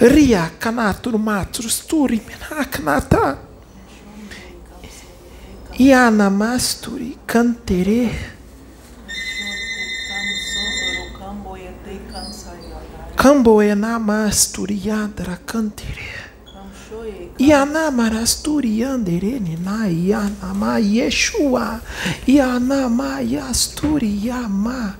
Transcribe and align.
Ria 0.00 0.50
kanaturu 0.58 1.18
matrus 1.18 1.86
turi 1.86 2.20
menakanata. 2.28 3.38
Yanamasturi 5.78 7.16
cantere. 7.26 8.10
Camboenamasturi 13.16 14.76
yandra 14.84 15.38
cantere. 15.46 16.08
Yanamarasturi 17.38 18.80
yandere 18.80 19.40
nina 19.40 19.88
yanama 19.88 20.78
Yeshua. 20.78 21.80
Yanama 22.26 23.20
yasturi 23.20 24.26
yama. 24.26 24.94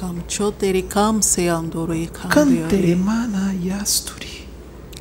Kam 0.00 0.22
choteri 0.26 0.88
kam 0.88 1.20
se 1.20 1.42
andori 1.50 2.08
kam 2.10 2.30
Cantere 2.30 2.96
mana 2.96 3.52
yasturi. 3.52 4.46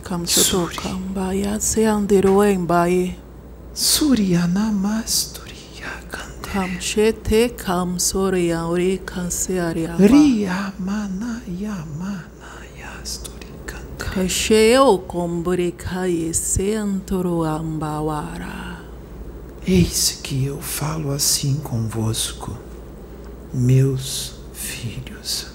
Kam 0.04 0.26
choto 0.26 0.68
Suri. 0.68 0.76
kam 0.76 1.14
ba 1.14 1.32
ya 1.34 1.58
se 1.60 1.84
andero 1.86 2.42
en 2.44 2.68
baye. 2.68 3.16
Suryanamasturi 3.74 5.56
yakande. 5.80 6.44
Kam 6.44 6.70
chete 6.80 7.56
kam 7.58 7.98
sori 7.98 8.48
ya 8.48 8.66
ori 8.68 9.00
kan 9.06 9.32
se 9.32 9.58
ari 9.58 9.86
aba. 9.88 10.06
Ria 10.06 10.74
mana 10.80 11.42
yamana 11.48 12.52
yasturi 12.76 13.48
cantere. 13.66 14.28
Kasheo 14.28 14.98
komburi 15.08 15.72
kai 15.78 16.34
se 16.34 16.76
antoro 16.76 17.46
ambawara. 17.48 18.80
Eis 19.66 20.20
que 20.22 20.44
eu 20.46 20.60
falo 20.62 21.12
assim 21.12 21.56
convosco, 21.64 22.58
meus 23.54 24.39
filhos. 24.60 25.48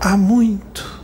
Há 0.00 0.16
muito, 0.16 1.02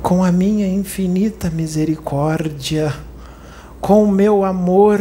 com 0.00 0.22
a 0.22 0.30
minha 0.30 0.68
infinita 0.68 1.50
misericórdia, 1.50 2.94
com 3.80 4.04
o 4.04 4.12
meu 4.12 4.44
amor, 4.44 5.00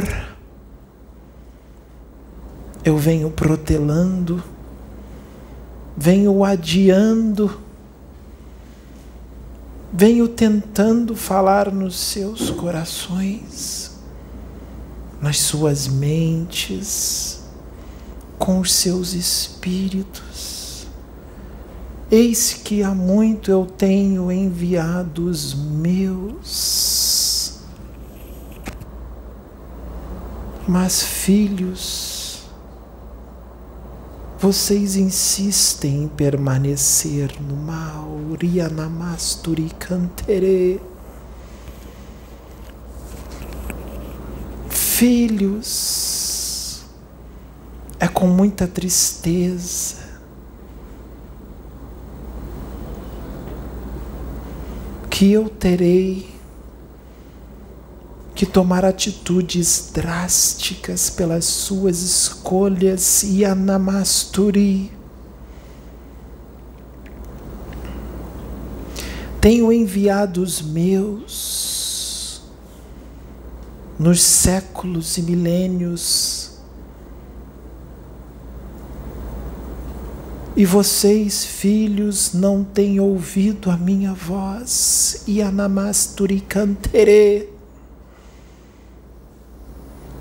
eu 2.83 2.97
venho 2.97 3.29
protelando, 3.29 4.43
venho 5.95 6.43
adiando, 6.43 7.64
venho 9.97 10.27
tentando 10.27 11.15
falar 11.15 11.71
nos 11.71 11.97
seus 11.97 12.49
corações, 12.49 13.91
nas 15.21 15.39
suas 15.39 15.87
mentes, 15.87 17.45
com 18.37 18.59
os 18.59 18.73
seus 18.73 19.13
espíritos. 19.13 20.85
Eis 22.11 22.53
que 22.53 22.83
há 22.83 22.93
muito 22.93 23.49
eu 23.49 23.65
tenho 23.65 24.29
enviado 24.29 25.29
os 25.29 25.53
meus. 25.53 27.61
Mas, 30.67 31.03
filhos, 31.03 32.24
vocês 34.45 34.95
insistem 34.95 36.03
em 36.03 36.07
permanecer 36.07 37.31
no 37.41 37.55
mal. 37.55 38.15
Rianamasturi 38.39 39.71
cantere. 39.79 40.79
Filhos, 44.69 45.65
é 47.99 48.07
com 48.07 48.27
muita 48.27 48.67
tristeza 48.67 49.95
que 55.09 55.31
eu 55.31 55.49
terei 55.49 56.34
que 58.35 58.45
tomar 58.45 58.83
atitudes 58.83 59.91
drásticas 59.93 61.09
pelas 61.09 61.45
suas 61.45 62.01
escolhas 62.01 63.23
e 63.23 63.45
anamasturi. 63.45 64.91
Tenho 69.39 69.71
enviado 69.71 70.41
os 70.43 70.61
meus 70.61 72.41
nos 73.97 74.21
séculos 74.21 75.17
e 75.17 75.21
milênios. 75.21 76.51
E 80.57 80.65
vocês, 80.65 81.45
filhos, 81.45 82.33
não 82.33 82.65
têm 82.65 82.99
ouvido 82.99 83.71
a 83.71 83.77
minha 83.77 84.13
voz. 84.13 85.23
E 85.25 85.41
anamasturi 85.41 86.41
cantere. 86.41 87.54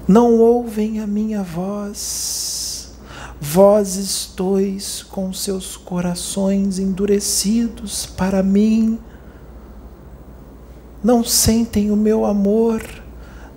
Não 0.06 0.38
ouvem 0.38 1.00
a 1.00 1.06
minha 1.06 1.42
voz. 1.42 2.92
Vós 3.40 3.96
estois 3.96 5.02
com 5.02 5.32
seus 5.32 5.76
corações 5.76 6.78
endurecidos 6.78 8.04
para 8.04 8.42
mim. 8.42 8.98
Não 11.02 11.24
sentem 11.24 11.90
o 11.90 11.96
meu 11.96 12.24
amor, 12.24 12.82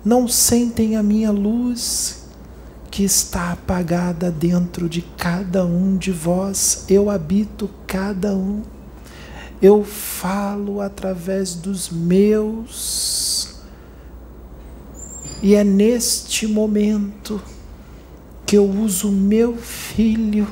não 0.04 0.26
sentem 0.26 0.96
a 0.96 1.02
minha 1.02 1.30
luz 1.30 2.26
que 2.90 3.04
está 3.04 3.52
apagada 3.52 4.30
dentro 4.30 4.88
de 4.88 5.02
cada 5.02 5.64
um 5.64 5.96
de 5.96 6.12
vós. 6.12 6.84
Eu 6.88 7.10
habito 7.10 7.68
cada 7.86 8.34
um. 8.34 8.62
Eu 9.60 9.84
falo 9.84 10.80
através 10.80 11.54
dos 11.54 11.90
meus. 11.90 13.37
E 15.40 15.54
é 15.54 15.62
neste 15.62 16.46
momento 16.46 17.40
que 18.44 18.56
eu 18.56 18.68
uso 18.68 19.12
meu 19.12 19.56
filho, 19.56 20.48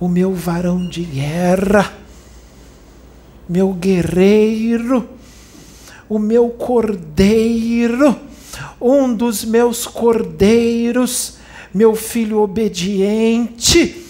o 0.00 0.08
meu 0.08 0.34
varão 0.34 0.88
de 0.88 1.02
guerra, 1.02 1.92
meu 3.48 3.72
guerreiro, 3.72 5.08
o 6.08 6.18
meu 6.18 6.48
cordeiro, 6.50 8.18
um 8.80 9.14
dos 9.14 9.44
meus 9.44 9.86
cordeiros, 9.86 11.36
meu 11.72 11.94
filho 11.94 12.40
obediente, 12.40 14.02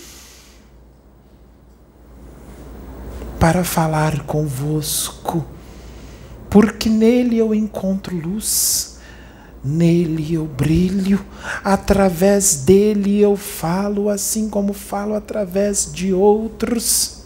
para 3.38 3.62
falar 3.62 4.22
convosco, 4.22 5.44
porque 6.48 6.88
nele 6.88 7.36
eu 7.36 7.54
encontro 7.54 8.16
luz, 8.16 8.93
nele 9.64 10.34
eu 10.34 10.44
brilho, 10.44 11.24
através 11.64 12.56
dele 12.56 13.20
eu 13.20 13.36
falo, 13.36 14.10
assim 14.10 14.48
como 14.48 14.72
falo 14.72 15.14
através 15.14 15.90
de 15.90 16.12
outros. 16.12 17.24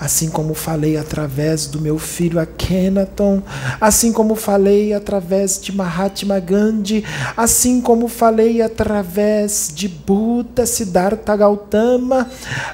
Assim 0.00 0.30
como 0.30 0.54
falei 0.54 0.96
através 0.96 1.66
do 1.66 1.80
meu 1.80 1.98
filho 1.98 2.38
Akhenaton, 2.38 3.42
assim 3.80 4.12
como 4.12 4.36
falei 4.36 4.92
através 4.92 5.60
de 5.60 5.74
Mahatma 5.74 6.38
Gandhi, 6.38 7.04
assim 7.36 7.80
como 7.80 8.06
falei 8.06 8.62
através 8.62 9.72
de 9.74 9.88
Buda, 9.88 10.64
Siddhartha 10.66 11.34
Gautama, 11.34 12.30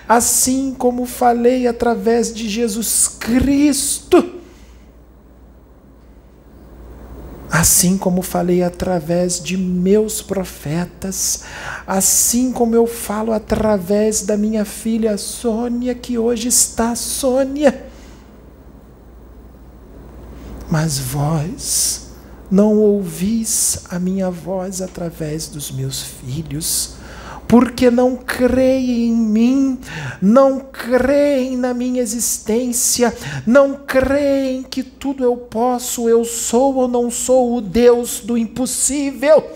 assim 0.07 0.75
como 0.77 1.07
falei 1.07 1.67
através 1.67 2.31
de 2.31 2.47
Jesus 2.47 3.09
Cristo, 3.09 4.34
assim 7.55 7.97
como 7.97 8.21
falei 8.21 8.65
através 8.65 9.41
de 9.41 9.57
meus 9.57 10.21
profetas, 10.21 11.45
assim 11.87 12.51
como 12.51 12.75
eu 12.75 12.85
falo 12.85 13.33
através 13.33 14.23
da 14.23 14.37
minha 14.37 14.65
filha 14.65 15.17
Sônia, 15.17 15.95
que 15.95 16.19
hoje 16.19 16.49
está 16.49 16.97
Sônia. 16.97 17.87
Mas 20.69 20.99
vós 20.99 22.09
não 22.51 22.77
ouvis 22.77 23.85
a 23.89 24.01
minha 24.01 24.33
voz 24.33 24.83
através 24.83 25.47
dos 25.47 25.71
meus 25.71 26.03
filhos, 26.03 26.97
porque 27.55 27.89
não 27.89 28.17
creem 28.17 29.11
em 29.11 29.13
mim, 29.15 29.79
não 30.21 30.59
creem 30.59 31.57
na 31.57 31.73
minha 31.73 32.03
existência, 32.03 33.17
não 33.47 33.75
creem 33.75 34.65
que 34.65 34.83
tudo 34.83 35.23
eu 35.23 35.37
posso, 35.37 36.09
eu 36.09 36.25
sou 36.25 36.75
ou 36.75 36.89
não 36.89 37.13
sou 37.13 37.57
o 37.57 37.61
Deus 37.61 38.19
do 38.19 38.37
impossível. 38.37 39.53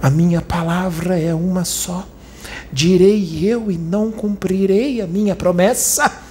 A 0.00 0.08
minha 0.08 0.40
palavra 0.40 1.18
é 1.18 1.34
uma 1.34 1.64
só. 1.64 2.06
Direi 2.72 3.44
eu 3.50 3.68
e 3.68 3.76
não 3.76 4.12
cumprirei 4.12 5.00
a 5.00 5.08
minha 5.08 5.34
promessa. 5.34 6.22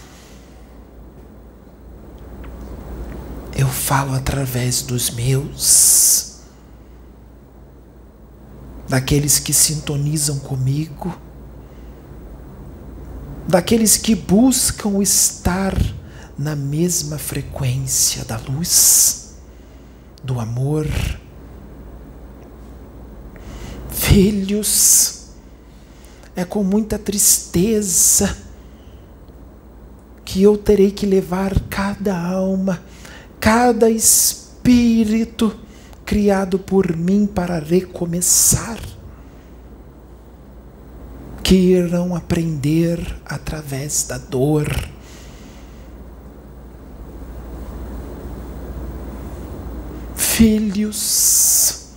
Eu 3.53 3.67
falo 3.67 4.13
através 4.13 4.81
dos 4.83 5.09
meus. 5.09 6.37
Daqueles 8.88 9.39
que 9.39 9.54
sintonizam 9.54 10.39
comigo, 10.39 11.18
daqueles 13.48 13.98
que 13.98 14.16
buscam 14.16 15.01
estar 15.01 15.74
na 16.38 16.56
mesma 16.56 17.18
frequência 17.18 18.24
da 18.24 18.38
luz, 18.38 19.36
do 20.24 20.39
amor. 20.39 20.88
Filhos, 23.89 25.25
é 26.36 26.45
com 26.45 26.63
muita 26.63 26.98
tristeza 27.00 28.38
que 30.24 30.44
eu 30.44 30.57
terei 30.57 30.92
que 30.92 31.06
levar 31.06 31.60
cada 31.69 32.18
alma, 32.19 32.84
cada 33.39 33.89
espírito 33.89 35.66
criado 36.07 36.57
por 36.57 36.95
mim 36.95 37.27
para 37.27 37.59
recomeçar, 37.59 38.80
que 41.44 41.54
irão 41.54 42.15
aprender 42.15 42.98
através 43.25 44.04
da 44.04 44.18
dor. 44.18 44.68
Filhos, 50.15 51.89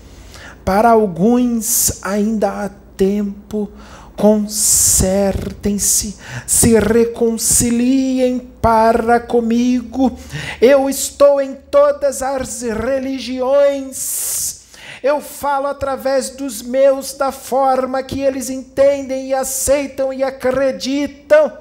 para 0.64 0.90
alguns 0.90 2.02
ainda 2.02 2.64
há 2.64 2.68
tempo 2.96 3.70
consertem-se, 4.20 6.16
se 6.46 6.78
reconciliem 6.78 8.38
para 8.60 9.18
comigo. 9.18 10.14
Eu 10.60 10.90
estou 10.90 11.40
em 11.40 11.54
todas 11.54 12.20
as 12.20 12.60
religiões. 12.60 14.60
Eu 15.02 15.22
falo 15.22 15.68
através 15.68 16.28
dos 16.28 16.60
meus 16.60 17.14
da 17.14 17.32
forma 17.32 18.02
que 18.02 18.20
eles 18.20 18.50
entendem 18.50 19.28
e 19.28 19.34
aceitam 19.34 20.12
e 20.12 20.22
acreditam. 20.22 21.56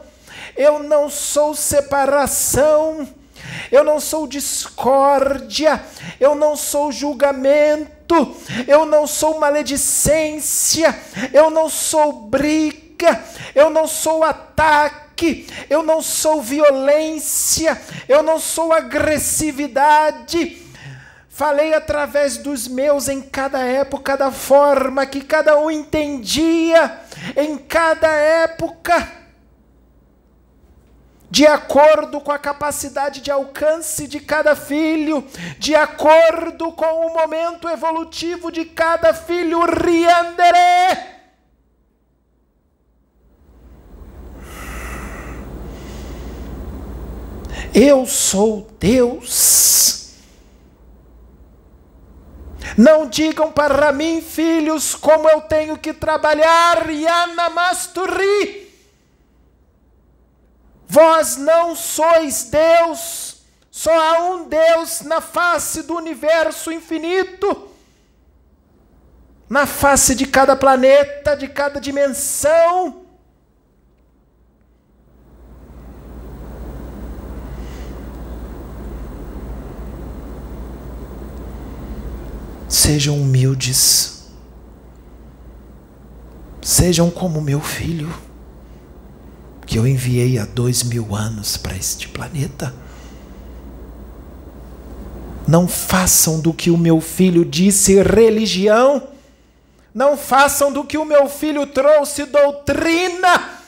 Eu 0.58 0.84
não 0.84 1.10
sou 1.10 1.56
separação. 1.56 3.08
Eu 3.72 3.84
não 3.84 4.00
sou 4.00 4.26
discórdia, 4.28 5.84
eu 6.20 6.34
não 6.34 6.56
sou 6.56 6.92
julgamento, 6.92 8.36
eu 8.68 8.86
não 8.86 9.06
sou 9.06 9.40
maledicência, 9.40 10.98
eu 11.32 11.50
não 11.50 11.70
sou 11.70 12.12
briga, 12.12 13.24
eu 13.54 13.70
não 13.70 13.88
sou 13.88 14.24
ataque, 14.24 15.48
eu 15.70 15.84
não 15.84 16.02
sou 16.02 16.42
violência, 16.42 17.80
eu 18.08 18.24
não 18.24 18.40
sou 18.40 18.74
agressividade. 18.74 20.66
Falei 21.30 21.74
através 21.74 22.38
dos 22.38 22.68
meus 22.68 23.08
em 23.08 23.22
cada 23.22 23.60
época, 23.60 24.18
da 24.18 24.32
forma 24.32 25.06
que 25.06 25.22
cada 25.22 25.58
um 25.58 25.72
entendia, 25.72 27.00
em 27.38 27.58
cada 27.58 28.10
época 28.10 29.19
de 31.30 31.46
acordo 31.46 32.20
com 32.20 32.32
a 32.32 32.40
capacidade 32.40 33.22
de 33.22 33.30
alcance 33.30 34.08
de 34.08 34.20
cada 34.20 34.56
filho, 34.56 35.26
de 35.60 35.76
acordo 35.76 36.72
com 36.72 37.06
o 37.06 37.14
momento 37.14 37.70
evolutivo 37.70 38.52
de 38.52 38.66
cada 38.66 39.14
filho, 39.14 39.60
riandere. 39.66 41.20
Eu 47.74 48.06
sou 48.08 48.68
Deus. 48.80 50.16
Não 52.76 53.08
digam 53.08 53.52
para 53.52 53.92
mim, 53.92 54.22
filhos, 54.22 54.96
como 54.96 55.30
eu 55.30 55.42
tenho 55.42 55.78
que 55.78 55.94
trabalhar, 55.94 56.90
Yanamasturi. 56.90 58.69
Vós 60.92 61.38
não 61.38 61.76
sois 61.76 62.46
Deus, 62.46 63.44
só 63.70 63.92
há 63.92 64.24
um 64.32 64.50
Deus 64.50 65.02
na 65.02 65.22
face 65.22 65.84
do 65.84 65.96
universo 65.96 66.72
infinito, 66.72 67.70
na 69.48 69.68
face 69.68 70.16
de 70.16 70.26
cada 70.26 70.56
planeta, 70.56 71.38
de 71.38 71.48
cada 71.48 71.80
dimensão. 71.80 73.06
Sejam 82.68 83.22
humildes, 83.22 84.28
sejam 86.64 87.12
como 87.12 87.40
meu 87.40 87.62
filho 87.62 88.12
que 89.70 89.78
eu 89.78 89.86
enviei 89.86 90.40
há 90.40 90.46
dois 90.46 90.82
mil 90.82 91.16
anos 91.16 91.56
para 91.56 91.78
este 91.78 92.08
planeta. 92.08 92.74
Não 95.48 95.68
façam 95.68 96.40
do 96.40 96.52
que 96.52 96.72
o 96.72 96.78
meu 96.78 97.00
filho 97.00 97.46
disse 97.46 98.02
religião. 98.02 99.10
Não 99.94 100.18
façam 100.18 100.74
do 100.74 100.84
que 100.84 100.98
o 100.98 101.06
meu 101.06 101.30
filho 101.30 101.68
trouxe 101.68 102.26
doutrina. 102.26 103.60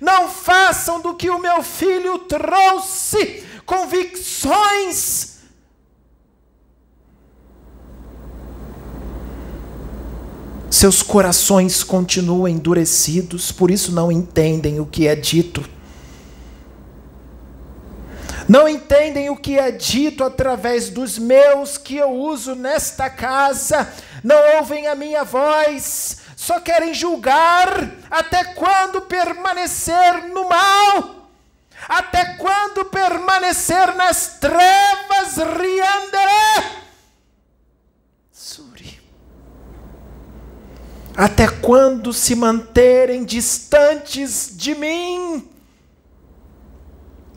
Não 0.00 0.30
façam 0.30 0.98
do 0.98 1.14
que 1.14 1.28
o 1.28 1.38
meu 1.38 1.62
filho 1.62 2.20
trouxe 2.20 3.44
convicções 3.66 5.39
Seus 10.70 11.02
corações 11.02 11.82
continuam 11.82 12.46
endurecidos, 12.46 13.50
por 13.50 13.72
isso 13.72 13.90
não 13.90 14.10
entendem 14.10 14.78
o 14.78 14.86
que 14.86 15.08
é 15.08 15.16
dito. 15.16 15.68
Não 18.48 18.68
entendem 18.68 19.28
o 19.30 19.36
que 19.36 19.58
é 19.58 19.72
dito 19.72 20.22
através 20.22 20.88
dos 20.88 21.18
meus 21.18 21.76
que 21.76 21.96
eu 21.96 22.10
uso 22.10 22.54
nesta 22.54 23.10
casa, 23.10 23.92
não 24.22 24.58
ouvem 24.58 24.86
a 24.86 24.94
minha 24.94 25.24
voz, 25.24 26.18
só 26.36 26.60
querem 26.60 26.94
julgar 26.94 27.90
até 28.08 28.44
quando 28.44 29.02
permanecer 29.02 30.28
no 30.32 30.48
mal, 30.48 31.28
até 31.88 32.36
quando 32.36 32.84
permanecer 32.84 33.94
nas 33.96 34.38
trevas, 34.38 35.36
Até 41.20 41.46
quando 41.46 42.12
se 42.14 42.34
manterem 42.34 43.26
distantes 43.26 44.54
de 44.56 44.74
mim? 44.74 45.46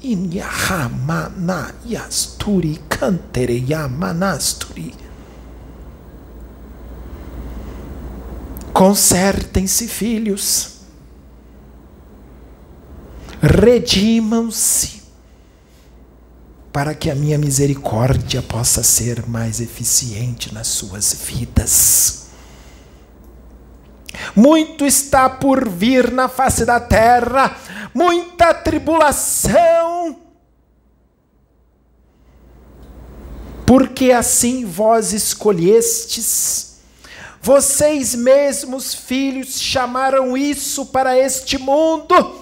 Inyahamanayasturi 0.02 2.80
kantereyamanasturi. 2.88 4.96
Consertem-se, 8.72 9.90
filhos. 9.90 10.75
Redimam-se 13.42 15.02
para 16.72 16.96
que 16.96 17.12
a 17.12 17.16
minha 17.16 17.38
misericórdia 17.38 18.42
possa 18.42 18.82
ser 18.82 19.28
mais 19.28 19.60
eficiente 19.60 20.54
nas 20.54 20.68
suas 20.68 21.13
vidas. 21.13 22.23
Muito 24.36 24.86
está 24.86 25.29
por 25.29 25.67
vir 25.67 26.12
na 26.12 26.27
face 26.27 26.65
da 26.65 26.79
terra, 26.79 27.55
muita 27.93 28.53
tribulação. 28.53 30.20
Porque 33.65 34.12
assim 34.12 34.65
vós 34.65 35.13
escolhestes, 35.13 36.77
vocês 37.41 38.13
mesmos, 38.15 38.93
filhos, 38.93 39.60
chamaram 39.60 40.38
isso 40.38 40.86
para 40.88 41.17
este 41.17 41.58
mundo. 41.58 42.41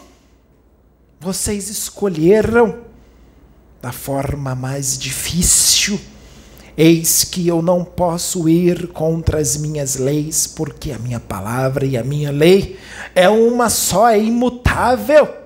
Vocês 1.19 1.69
escolheram 1.69 2.85
da 3.81 3.91
forma 3.91 4.53
mais 4.55 4.97
difícil 4.97 5.99
Eis 6.77 7.23
que 7.23 7.47
eu 7.47 7.61
não 7.61 7.83
posso 7.83 8.47
ir 8.47 8.87
contra 8.87 9.39
as 9.39 9.57
minhas 9.57 9.95
leis, 9.95 10.47
porque 10.47 10.91
a 10.91 10.99
minha 10.99 11.19
palavra 11.19 11.85
e 11.85 11.97
a 11.97 12.03
minha 12.03 12.31
lei 12.31 12.79
é 13.13 13.27
uma 13.29 13.69
só, 13.69 14.09
é 14.09 14.19
imutável. 14.19 15.37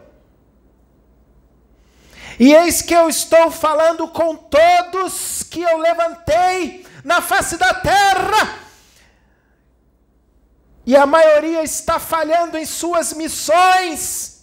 E 2.39 2.53
eis 2.53 2.81
que 2.81 2.93
eu 2.93 3.09
estou 3.09 3.49
falando 3.49 4.07
com 4.09 4.35
todos 4.35 5.43
que 5.43 5.61
eu 5.61 5.77
levantei 5.77 6.85
na 7.03 7.21
face 7.21 7.57
da 7.57 7.73
terra, 7.73 8.65
e 10.85 10.95
a 10.95 11.05
maioria 11.05 11.63
está 11.63 11.97
falhando 11.97 12.57
em 12.57 12.65
suas 12.65 13.13
missões. 13.13 14.35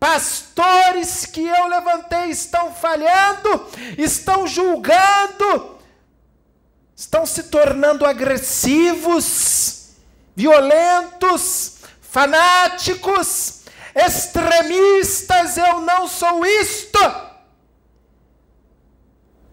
Pastores 0.00 1.26
que 1.26 1.46
eu 1.46 1.68
levantei 1.68 2.30
estão 2.30 2.72
falhando, 2.72 3.68
estão 3.96 4.46
julgando, 4.46 5.76
estão 7.02 7.26
se 7.26 7.42
tornando 7.44 8.04
agressivos, 8.06 9.88
violentos, 10.36 11.78
fanáticos, 12.00 13.62
extremistas, 13.92 15.56
eu 15.56 15.80
não 15.80 16.06
sou 16.06 16.46
isto. 16.46 17.00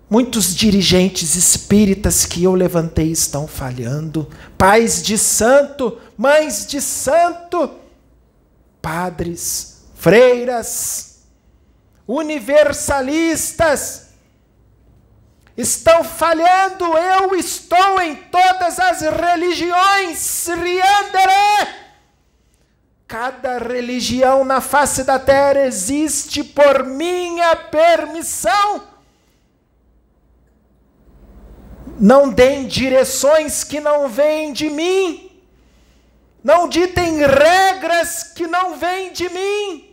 Muitos 0.08 0.56
dirigentes 0.56 1.36
espíritas 1.36 2.24
que 2.24 2.44
eu 2.44 2.54
levantei 2.54 3.12
estão 3.12 3.48
falhando, 3.48 4.30
pais 4.56 5.02
de 5.02 5.18
santo, 5.18 6.00
mães 6.16 6.68
de 6.68 6.80
santo, 6.80 7.72
padres, 8.80 9.86
freiras, 9.96 11.22
universalistas, 12.08 14.09
estão 15.60 16.04
falhando. 16.04 16.86
Eu 16.98 17.36
estou 17.36 18.02
em 18.02 18.16
todas 18.16 18.80
as 18.80 19.02
religiões. 19.02 20.48
Riandere! 20.48 21.80
Cada 23.08 23.58
religião 23.58 24.46
na 24.46 24.62
face 24.62 25.04
da 25.04 25.20
terra 25.20 25.66
existe 25.66 26.44
por 26.44 26.86
minha 26.86 27.56
permissão. 27.56 28.88
Não 32.00 32.30
deem 32.30 32.66
direções 32.66 33.64
que 33.64 33.82
não 33.82 34.08
vêm 34.08 34.54
de 34.54 34.70
mim. 34.70 35.30
Não 36.42 36.70
ditem 36.70 37.18
regras 37.18 38.24
que 38.24 38.48
não 38.48 38.78
vêm 38.78 39.12
de 39.12 39.28
mim. 39.28 39.89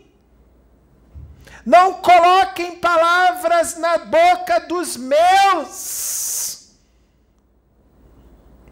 Não 1.67 1.95
coloquem 1.95 2.77
palavras 2.77 3.77
na 3.77 3.97
boca 3.97 4.57
dos 4.57 4.95
meus. 4.95 6.69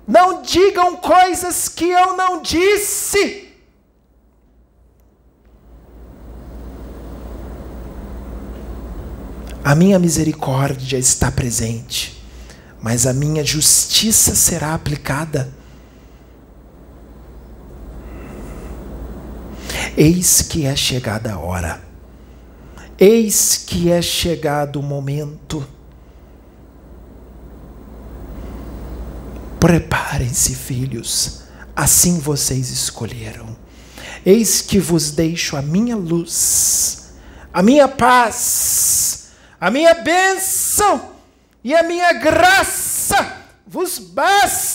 Não 0.08 0.42
digam 0.42 0.96
coisas 0.96 1.68
que 1.68 1.90
eu 1.90 2.16
não 2.16 2.42
disse. 2.42 3.54
A 9.62 9.76
minha 9.76 10.00
misericórdia 10.00 10.98
está 10.98 11.30
presente, 11.30 12.24
mas 12.82 13.06
a 13.06 13.12
minha 13.12 13.44
justiça 13.44 14.34
será 14.34 14.74
aplicada. 14.74 15.54
Eis 19.98 20.42
que 20.42 20.66
é 20.66 20.78
chegada 20.78 21.34
a 21.34 21.40
hora 21.40 21.85
Eis 22.98 23.58
que 23.58 23.92
é 23.92 24.02
chegado 24.02 24.80
o 24.80 24.84
momento. 24.84 25.68
Preparem-se, 29.60 30.56
filhos, 30.56 31.42
assim 31.76 32.20
vocês 32.20 32.70
escolheram. 32.70 33.56
Eis 34.26 34.62
que 34.62 34.80
vos 34.80 35.12
deixo 35.12 35.58
a 35.58 35.62
minha 35.62 35.96
luz, 35.96 37.14
a 37.54 37.62
minha 37.62 37.88
paz, 37.88 39.28
a 39.60 39.70
minha 39.70 39.94
bênção 39.94 41.12
e 41.64 41.76
a 41.76 41.84
minha 41.84 42.14
graça 42.14 43.44
vos 43.68 44.00
basta 44.00 44.75